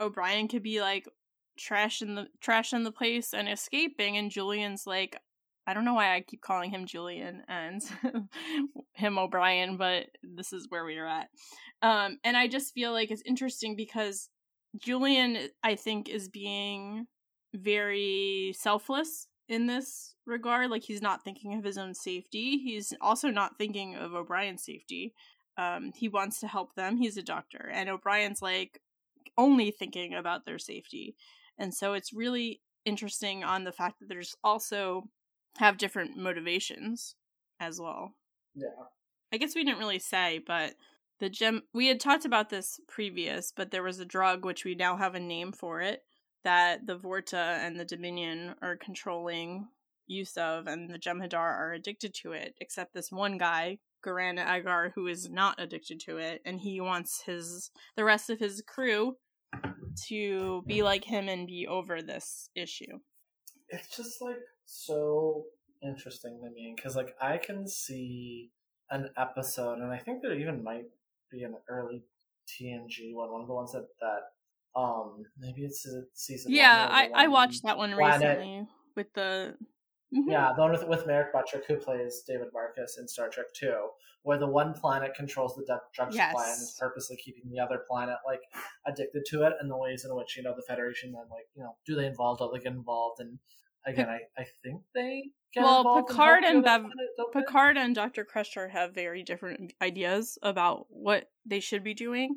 [0.00, 1.06] O'Brien could be like
[1.58, 5.18] trash in the trash in the place and escaping, and Julian's like,
[5.70, 7.80] I don't know why I keep calling him Julian and
[8.92, 11.28] him O'Brien, but this is where we are at.
[11.80, 14.30] Um, and I just feel like it's interesting because
[14.76, 17.06] Julian, I think, is being
[17.54, 20.70] very selfless in this regard.
[20.70, 22.58] Like he's not thinking of his own safety.
[22.58, 25.14] He's also not thinking of O'Brien's safety.
[25.56, 26.96] Um, he wants to help them.
[26.96, 28.80] He's a doctor, and O'Brien's like
[29.38, 31.14] only thinking about their safety.
[31.58, 35.04] And so it's really interesting on the fact that there's also
[35.58, 37.16] have different motivations
[37.58, 38.14] as well.
[38.54, 38.68] Yeah.
[39.32, 40.74] I guess we didn't really say, but
[41.20, 44.74] the gem we had talked about this previous, but there was a drug which we
[44.74, 46.02] now have a name for it
[46.42, 49.68] that the Vorta and the Dominion are controlling
[50.06, 52.54] use of, and the Jem'Hadar are addicted to it.
[52.60, 57.22] Except this one guy, Garan Agar, who is not addicted to it, and he wants
[57.26, 59.16] his the rest of his crew
[60.08, 62.98] to be like him and be over this issue.
[63.68, 64.38] It's just like
[64.70, 65.44] so
[65.82, 68.50] interesting to me because like I can see
[68.90, 70.86] an episode, and I think there even might
[71.30, 72.04] be an early
[72.48, 76.52] TNG one, one of the ones that that um maybe it's a season.
[76.52, 78.38] Yeah, I I watched that one planet.
[78.38, 79.54] recently with the.
[80.12, 80.28] Mm-hmm.
[80.28, 83.90] Yeah, the one with, with Merritt Butrick, who plays David Marcus in Star Trek Two,
[84.24, 86.30] where the one planet controls the drug yes.
[86.30, 88.40] supply and is purposely keeping the other planet like
[88.86, 91.62] addicted to it, and the ways in which you know the Federation then like you
[91.62, 93.38] know do they involve, don't they get involved, and
[93.86, 96.86] again, I, I think they well Picard and Bev
[97.32, 98.24] Picard and Dr.
[98.24, 102.36] Crusher have very different ideas about what they should be doing.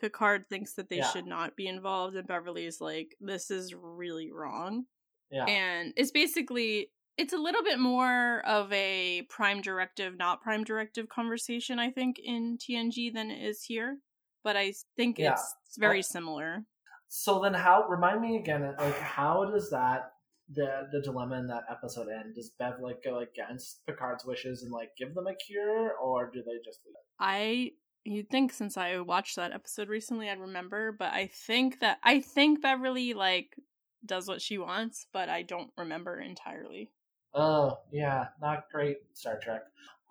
[0.00, 1.10] Picard thinks that they yeah.
[1.10, 4.84] should not be involved, and Beverly's like, "This is really wrong."
[5.30, 10.64] Yeah, and it's basically it's a little bit more of a prime directive, not prime
[10.64, 13.98] directive conversation, I think, in TNG than it is here.
[14.42, 15.32] But I think yeah.
[15.32, 16.64] it's, it's very similar.
[17.08, 18.74] So then, how remind me again?
[18.78, 20.13] Like, how does that
[20.54, 22.34] the the dilemma in that episode end?
[22.34, 26.42] Does Bev like go against Picard's wishes and like give them a cure, or do
[26.42, 26.94] they just leave?
[27.18, 27.72] I
[28.04, 32.20] you'd think since I watched that episode recently, I'd remember, but I think that I
[32.20, 33.56] think Beverly like
[34.04, 36.90] does what she wants, but I don't remember entirely.
[37.34, 39.62] Oh yeah, not great Star Trek.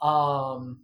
[0.01, 0.81] Um,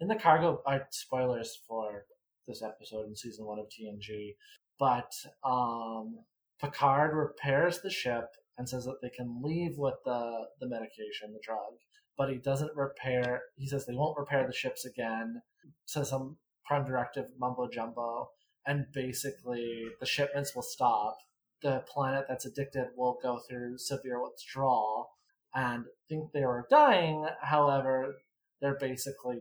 [0.00, 2.04] in the cargo, uh, spoilers for
[2.46, 4.34] this episode in season one of TNG,
[4.78, 5.12] but
[5.44, 6.18] um,
[6.60, 8.26] Picard repairs the ship
[8.60, 11.72] and says that they can leave with the, the medication, the drug,
[12.18, 13.40] but he doesn't repair.
[13.56, 15.40] He says they won't repair the ships again.
[15.86, 18.28] Says some prime directive mumbo jumbo,
[18.66, 21.16] and basically the shipments will stop.
[21.62, 25.08] The planet that's addicted will go through severe withdrawal
[25.54, 27.26] and think they are dying.
[27.40, 28.16] However,
[28.60, 29.38] they're basically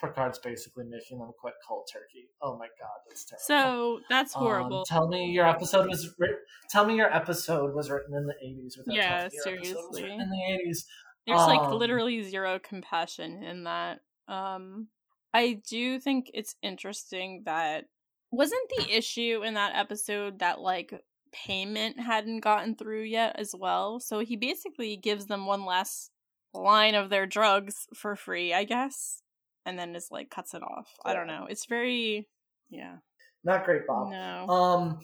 [0.00, 2.28] Picard's basically making them quit cold turkey.
[2.40, 3.44] Oh my god, that's terrible.
[3.44, 4.78] So that's um, horrible.
[4.78, 6.36] Um, tell me your episode was ri-
[6.70, 8.78] tell me your episode was written in the eighties.
[8.86, 10.86] Yeah, seriously, in the eighties.
[11.26, 14.00] There's um, like literally zero compassion in that.
[14.28, 14.88] Um,
[15.32, 17.84] I do think it's interesting that
[18.30, 20.92] wasn't the issue in that episode that like
[21.32, 24.00] payment hadn't gotten through yet as well.
[24.00, 26.10] So he basically gives them one last
[26.54, 29.22] line of their drugs for free, I guess,
[29.64, 30.88] and then just like cuts it off.
[31.04, 31.46] I don't know.
[31.48, 32.28] It's very
[32.70, 32.96] yeah.
[33.44, 34.10] not great, Bob.
[34.10, 34.46] No.
[34.48, 35.00] Um,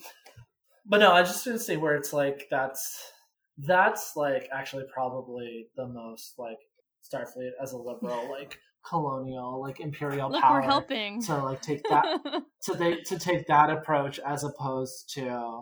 [0.85, 3.11] but no, I just didn't see where it's like that's
[3.57, 6.57] that's like actually probably the most like
[7.03, 8.57] Starfleet as a liberal like
[8.87, 11.21] colonial like imperial Look, power we're helping.
[11.23, 12.19] to like take that
[12.63, 15.61] to they to take that approach as opposed to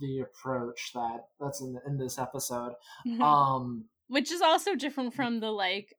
[0.00, 2.72] the approach that that's in in this episode.
[3.20, 5.94] Um, Which is also different from the like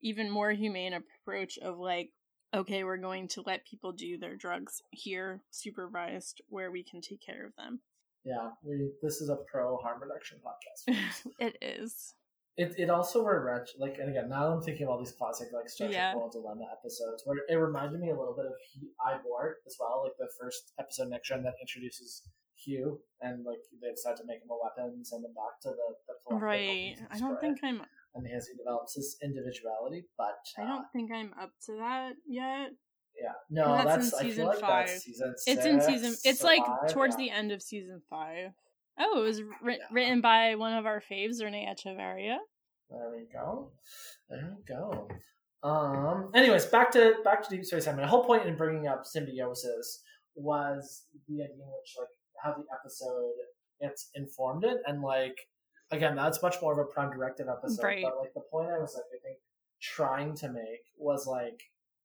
[0.00, 2.10] even more humane approach of like,
[2.54, 7.20] okay, we're going to let people do their drugs here, supervised, where we can take
[7.20, 7.80] care of them.
[8.24, 11.26] yeah, we this is a pro harm reduction podcast.
[11.38, 12.14] it is.
[12.56, 15.48] It it also were wretch like and again now I'm thinking of all these classic
[15.52, 16.12] like Trek Yeah.
[16.12, 20.02] Dilemma episodes where it reminded me a little bit of Hugh I Borg as well
[20.04, 22.22] like the first episode next gen that introduces
[22.64, 25.68] Hugh and like they decide to make him a weapon and send him back to
[25.70, 25.86] the,
[26.28, 26.96] the Right.
[27.10, 27.58] I don't think.
[27.62, 27.82] I'm
[28.14, 32.12] and as he develops his individuality but I uh, don't think I'm up to that
[32.26, 32.70] yet.
[33.20, 34.88] yeah no That's that's, in I season like five.
[34.88, 37.24] season It's in season it's like five, towards yeah.
[37.26, 38.50] the end of season 5.
[39.00, 39.86] Oh, it was writ- Yeah.
[39.92, 42.38] written by one of our faves, René Echevarria.
[42.90, 43.70] There we go.
[44.28, 45.08] There we go.
[45.62, 46.30] Um.
[46.34, 47.96] Anyways, back to back to Deep Space Nine.
[47.96, 50.02] My whole point in bringing up symbiosis
[50.34, 52.08] was the idea in which like
[52.42, 53.32] how the episode
[53.80, 55.36] it's informed it, and like
[55.90, 57.82] again, that's much more of a prime directive episode.
[57.82, 58.02] Right.
[58.02, 59.38] But like the point I was like I think
[59.80, 61.60] trying to make was like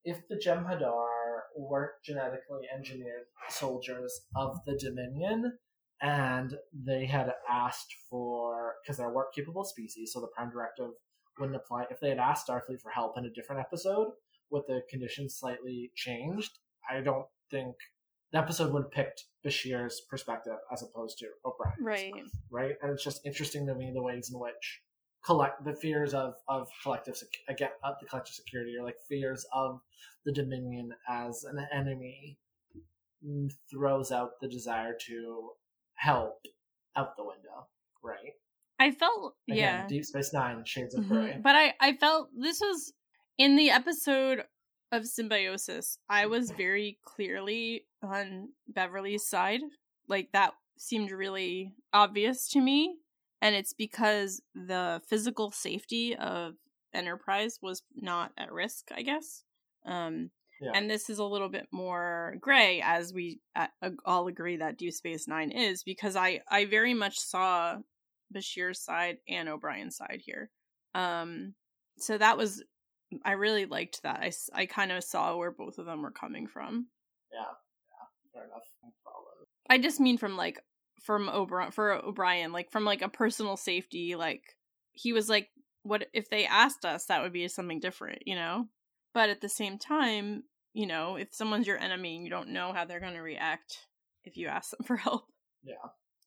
[0.05, 1.07] if the Jem'Hadar
[1.55, 5.57] weren't genetically engineered soldiers of the Dominion,
[6.01, 10.91] and they had asked for because they're a warp capable species, so the prime directive
[11.39, 11.85] wouldn't apply.
[11.89, 14.09] If they had asked Starfleet for help in a different episode
[14.51, 17.75] with the conditions slightly changed, I don't think
[18.33, 21.79] the episode would have picked Bashir's perspective as opposed to O'Brien's.
[21.79, 22.11] Right.
[22.49, 24.81] Right, and it's just interesting to me the ways in which
[25.25, 29.45] collect the fears of of collective sec- again of the collective security or like fears
[29.53, 29.79] of
[30.25, 32.37] the Dominion as an enemy
[33.71, 35.49] throws out the desire to
[35.95, 36.41] help
[36.97, 37.67] out the window.
[38.03, 38.33] Right.
[38.79, 39.87] I felt Again, yeah.
[39.87, 41.07] Deep Space Nine, Shades of Mhm.
[41.07, 41.39] Grey.
[41.41, 42.93] But I I felt this was
[43.37, 44.45] in the episode
[44.93, 45.97] of symbiosis.
[46.09, 49.61] I was very clearly on Beverly's side.
[50.07, 52.95] Like that seemed really obvious to me,
[53.41, 56.53] and it's because the physical safety of
[56.93, 59.43] Enterprise was not at risk, I guess.
[59.85, 60.29] Um
[60.61, 60.71] Yeah.
[60.75, 63.39] and this is a little bit more gray as we
[64.05, 67.79] all agree that Deep Space 9 is because I I very much saw
[68.33, 70.49] Bashir's side and O'Brien's side here.
[70.95, 71.55] Um,
[71.97, 72.63] so that was
[73.23, 74.19] I really liked that.
[74.21, 76.87] I, I kind of saw where both of them were coming from.
[77.31, 78.63] Yeah, yeah, fair enough.
[78.83, 79.75] I.
[79.75, 80.59] I just mean from like
[81.01, 84.15] from O'Brien for O'Brien, like from like a personal safety.
[84.15, 84.43] Like
[84.91, 85.49] he was like,
[85.83, 87.05] what if they asked us?
[87.05, 88.67] That would be something different, you know.
[89.13, 92.73] But at the same time, you know, if someone's your enemy and you don't know
[92.73, 93.79] how they're going to react
[94.23, 95.25] if you ask them for help.
[95.63, 95.75] Yeah.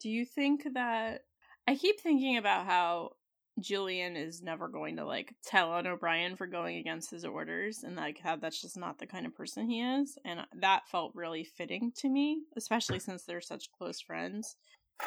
[0.00, 1.22] Do you think that
[1.66, 3.12] I keep thinking about how
[3.60, 7.96] Julian is never going to like tell on O'Brien for going against his orders and
[7.96, 11.44] like how that's just not the kind of person he is and that felt really
[11.44, 14.56] fitting to me especially since they're such close friends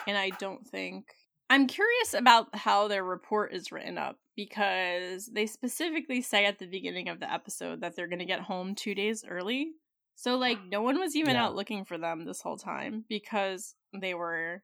[0.07, 1.05] and I don't think
[1.51, 6.67] I'm curious about how their report is written up because they specifically say at the
[6.67, 9.71] beginning of the episode that they're going to get home 2 days early
[10.15, 11.45] so like no one was even Yeah.
[11.45, 14.63] out looking for them this whole time because they were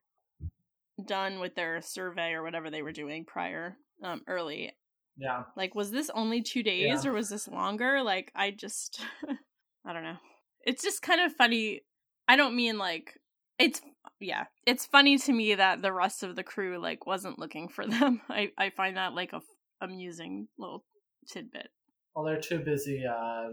[1.03, 4.73] done with their survey or whatever they were doing prior um early.
[5.17, 7.10] Yeah, like was this only two days Yeah.
[7.10, 8.01] or was this longer?
[8.03, 9.01] Like i just
[9.86, 10.17] i don't know.
[10.63, 11.81] It's just kind of funny.
[12.27, 13.13] I don't mean like
[13.60, 13.81] it's
[14.19, 17.86] yeah it's funny to me that the rest of the crew like wasn't looking for
[17.95, 18.21] them.
[18.29, 19.43] I i find that like a f-
[19.81, 20.84] amusing little
[21.31, 21.67] tidbit.
[22.15, 23.49] Well, they're too busy uh,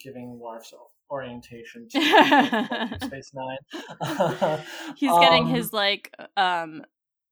[0.00, 0.66] giving Worf
[1.10, 4.60] orientation to Space Nine.
[4.96, 6.82] he's getting Um, his like um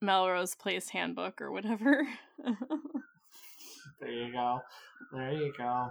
[0.00, 2.06] melrose place handbook or whatever
[4.00, 4.60] There you go.
[5.12, 5.90] There you go.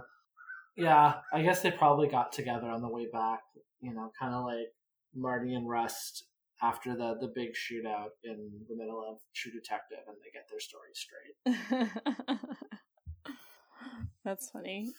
[0.76, 3.40] Yeah, I guess they probably got together on the way back.
[3.80, 4.68] You know, kind of like
[5.14, 6.24] Marty and Rust
[6.62, 10.60] after the the big shootout in the middle of True Detective, and they get their
[10.60, 12.38] story straight.
[14.24, 14.90] That's funny.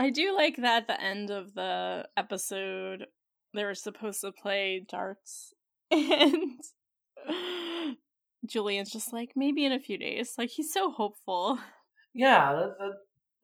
[0.00, 3.06] I do like that at the end of the episode
[3.52, 5.52] they were supposed to play darts
[5.90, 6.60] and
[8.46, 10.34] Julian's just like maybe in a few days.
[10.38, 11.58] Like he's so hopeful.
[12.14, 12.92] Yeah, that, that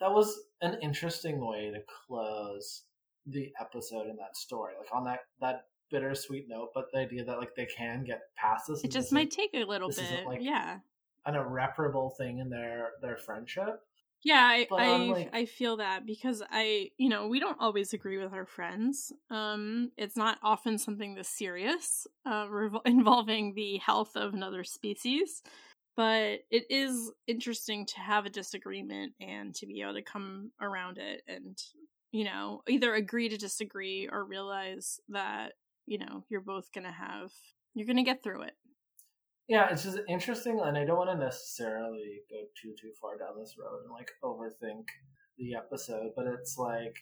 [0.01, 2.85] that was an interesting way to close
[3.27, 6.71] the episode in that story, like on that that bittersweet note.
[6.75, 9.51] But the idea that like they can get past this, It just this might take
[9.55, 10.27] a little bit.
[10.27, 10.79] like- yeah.
[11.27, 13.81] an irreparable thing in their their friendship.
[14.27, 17.93] Yeah, I But I, like- I feel that because I you know we don't always
[17.93, 19.13] agree with our friends.
[19.31, 25.43] Um, it's not often something this serious, uh, revol- involving the health of another species.
[25.97, 30.99] But it is interesting to have a disagreement and to be able to come around
[30.99, 31.57] it and
[32.11, 35.53] you know either agree to disagree or realize that
[35.87, 37.31] you know you're both gonna have
[37.75, 38.57] you're gonna get through it.
[39.49, 43.39] Yeah, it's just interesting, and I don't want to necessarily go too too far down
[43.39, 44.85] this road and like overthink
[45.39, 46.97] the episode, but it's like,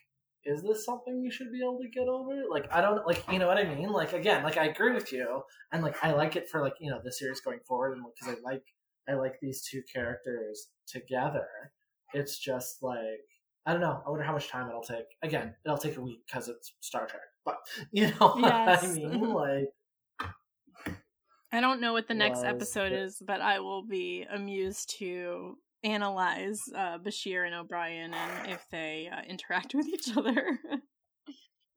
[0.45, 2.43] is this something you should be able to get over?
[2.51, 3.89] Like, I don't like, you know what I mean?
[3.91, 5.43] Like, again, like I agree with you,
[5.73, 8.37] and like I like it for like you know the series going forward, and because
[8.37, 8.63] I like
[9.09, 11.47] I like these two characters together.
[12.13, 13.25] It's just like
[13.65, 14.03] I don't know.
[14.07, 15.07] I wonder how much time it'll take.
[15.23, 17.57] Again, it'll take a week because it's Star Trek, but
[17.93, 18.85] you know what Yes.
[18.85, 19.21] I mean?
[19.33, 19.69] Like.
[21.55, 24.99] I don't know what the next was episode the- is, but I will be amused
[24.99, 30.59] to analyze uh, Bashir and O'Brien and if they uh, interact with each other.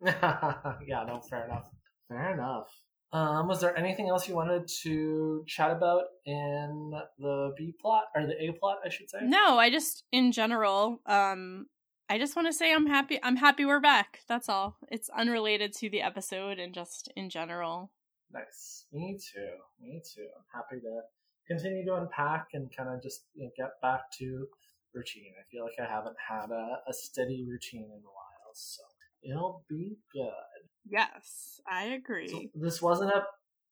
[0.04, 1.70] yeah, no, fair enough.
[2.08, 2.72] Fair enough.
[3.14, 8.26] Um, was there anything else you wanted to chat about in the B plot or
[8.26, 9.20] the A plot, I should say?
[9.22, 11.68] no, I just in general, um,
[12.10, 13.20] I just want to say I'm happy.
[13.22, 14.22] I'm happy we're back.
[14.28, 14.78] That's all.
[14.90, 17.92] It's unrelated to the episode and just in general.
[18.32, 18.86] Nice.
[18.92, 19.50] Me too.
[19.82, 20.28] Me too.
[20.36, 21.02] I'm happy to
[21.48, 24.48] continue to unpack and kind of just you know, get back to
[24.94, 25.34] routine.
[25.40, 28.82] I feel like I haven't had a, a steady routine in a while, so
[29.24, 30.32] it'll be good.
[30.86, 32.28] Yes, I agree.
[32.28, 33.24] So this wasn't a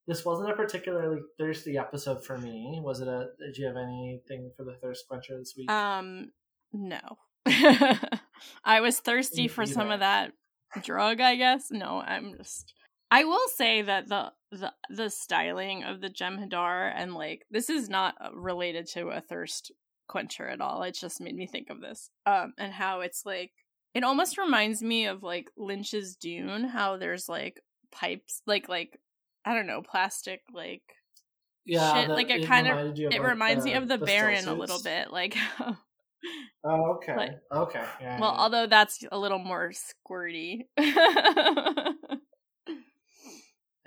[0.08, 2.80] this wasn't a particularly thirsty episode for me.
[2.84, 3.28] Was it a?
[3.40, 5.70] Did you have anything for the thirst quencher this week?
[5.70, 6.32] Um,
[6.72, 7.00] no.
[8.64, 10.32] I was thirsty Me for some of that
[10.84, 11.68] drug, I guess.
[11.72, 12.74] No, I'm just
[13.12, 17.90] I will say that the the the styling of the Jem'Hadar and like this is
[17.90, 19.72] not uh, related to a thirst
[20.08, 20.84] quencher at all.
[20.84, 22.10] It just made me think of this.
[22.26, 23.52] Um and how it's like
[23.94, 29.00] it almost reminds me of like Lynch's Dune, how there's like pipes like like
[29.46, 30.82] I don't know, plastic like
[31.66, 34.54] yeah, shit, that- like it kind of- it reminds me of the, still Baron a
[34.54, 35.12] little bit.
[35.12, 35.36] Like
[36.64, 37.16] Oh, okay.
[37.16, 37.84] Like- okay.
[38.02, 38.40] Yeah, Well, yeah.
[38.40, 40.66] although that's a little more squirty.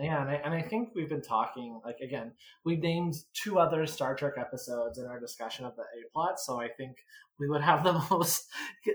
[0.01, 2.33] Yeah, and I, and I think we've been talking like again,
[2.65, 6.61] we named two other Star Trek episodes in our discussion of the A plot, so
[6.61, 6.99] I think
[7.39, 8.47] we would have the most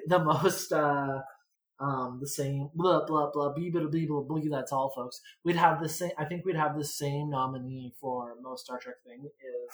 [0.08, 1.20] the most uh
[1.80, 4.42] um the same blah blah blah blah blah blah blah.
[4.50, 5.20] That's all, folks.
[5.44, 6.12] We'd have the same.
[6.18, 9.74] I think we'd have the same nominee for most Star Trek thing is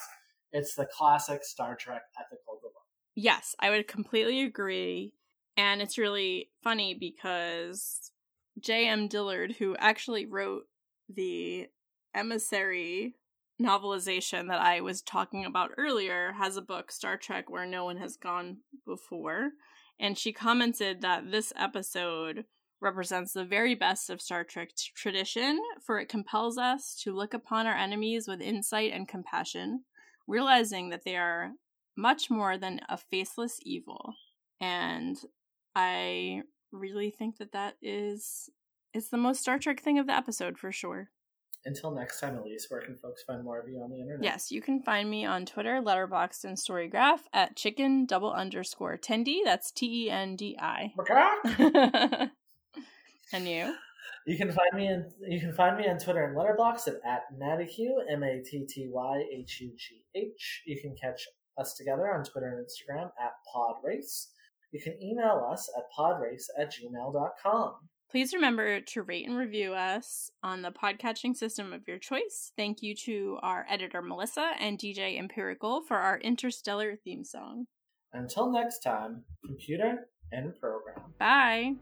[0.51, 2.75] it's the classic Star Trek ethical dilemma.
[3.13, 5.13] Yes, I would completely agree,
[5.55, 8.11] and it's really funny because
[8.59, 9.07] J.M.
[9.07, 10.63] Dillard, who actually wrote
[11.09, 11.67] the
[12.13, 13.15] emissary
[13.61, 17.97] novelization that I was talking about earlier, has a book, Star Trek Where No One
[17.97, 19.49] Has Gone Before.
[19.99, 22.45] And she commented that this episode
[22.81, 27.33] represents the very best of Star Trek t- tradition, for it compels us to look
[27.33, 29.83] upon our enemies with insight and compassion,
[30.27, 31.51] realizing that they are
[31.97, 34.13] much more than a faceless evil.
[34.61, 35.17] And
[35.75, 38.49] I really think that that is
[38.93, 41.09] it's the most Star Trek thing of the episode for sure.
[41.65, 44.23] Until next time, Elise, where can folks find more of you on the internet?
[44.23, 49.39] Yes, you can find me on Twitter, Letterboxd, and Storygraph at chicken double underscore tendi.
[49.43, 50.93] That's T E N D I.
[53.31, 53.75] And you?
[54.25, 57.21] You can find me in you can find me on Twitter and Letterboxd at, at
[57.39, 60.63] Mattyhugh, M A T T Y H U G H.
[60.65, 61.27] You can catch
[61.57, 64.27] us together on Twitter and Instagram at podwraiths.
[64.71, 67.73] You can email us at podwraiths at gmail.com.
[68.09, 72.51] Please remember to rate and review us on the podcatching system of your choice.
[72.57, 77.67] Thank you to our editor Melissa and DJ Empirical for our interstellar theme song.
[78.13, 81.13] Until next time, computer and program.
[81.19, 81.75] Bye.